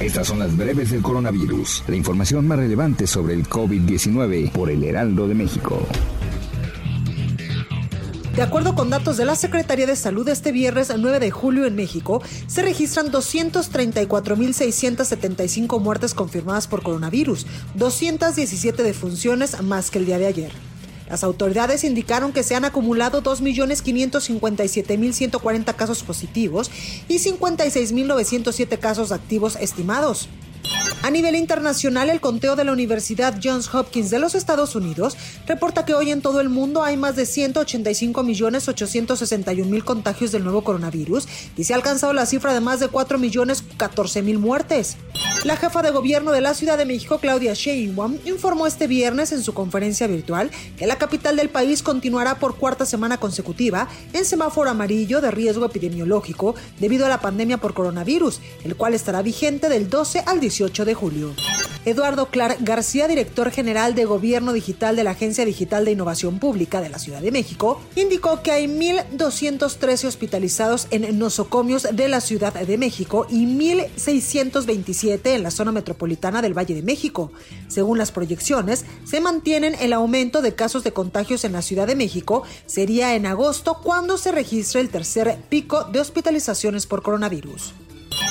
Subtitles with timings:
[0.00, 4.82] Estas son las breves del coronavirus, la información más relevante sobre el COVID-19 por el
[4.82, 5.86] Heraldo de México.
[8.34, 11.76] De acuerdo con datos de la Secretaría de Salud, este viernes 9 de julio en
[11.76, 20.26] México se registran 234.675 muertes confirmadas por coronavirus, 217 defunciones más que el día de
[20.26, 20.71] ayer.
[21.12, 26.70] Las autoridades indicaron que se han acumulado 2.557.140 casos positivos
[27.06, 30.30] y 56.907 casos activos estimados.
[31.02, 35.84] A nivel internacional, el conteo de la Universidad Johns Hopkins de los Estados Unidos reporta
[35.84, 41.64] que hoy en todo el mundo hay más de 185.861.000 contagios del nuevo coronavirus y
[41.64, 44.96] se ha alcanzado la cifra de más de 4.014.000 muertes.
[45.44, 49.42] La jefa de gobierno de la Ciudad de México, Claudia Sheinbaum, informó este viernes en
[49.42, 54.70] su conferencia virtual que la capital del país continuará por cuarta semana consecutiva en semáforo
[54.70, 59.90] amarillo de riesgo epidemiológico debido a la pandemia por coronavirus, el cual estará vigente del
[59.90, 61.34] 12 al 18 de julio.
[61.84, 66.80] Eduardo Clark García, director general de Gobierno Digital de la Agencia Digital de Innovación Pública
[66.80, 72.52] de la Ciudad de México, indicó que hay 1.213 hospitalizados en nosocomios de la Ciudad
[72.52, 77.32] de México y 1.627 en la zona metropolitana del Valle de México.
[77.66, 81.96] Según las proyecciones, se mantienen el aumento de casos de contagios en la Ciudad de
[81.96, 82.44] México.
[82.66, 87.74] Sería en agosto cuando se registre el tercer pico de hospitalizaciones por coronavirus.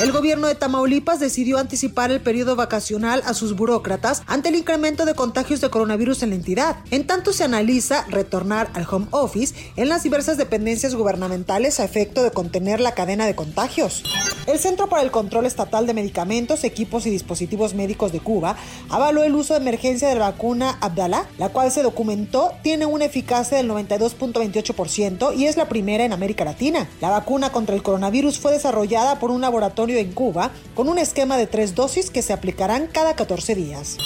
[0.00, 5.04] El gobierno de Tamaulipas decidió anticipar el periodo vacacional a sus burócratas ante el incremento
[5.04, 6.76] de contagios de coronavirus en la entidad.
[6.90, 12.22] En tanto se analiza retornar al home office en las diversas dependencias gubernamentales a efecto
[12.22, 14.02] de contener la cadena de contagios.
[14.46, 18.56] El Centro para el Control Estatal de Medicamentos, Equipos y Dispositivos Médicos de Cuba
[18.88, 23.04] avaló el uso de emergencia de la vacuna Abdala, la cual se documentó tiene una
[23.04, 26.88] eficacia del 92.28% y es la primera en América Latina.
[27.02, 31.36] La vacuna contra el coronavirus fue desarrollada por un laboratorio en Cuba con un esquema
[31.36, 33.96] de tres dosis que se aplicarán cada 14 días.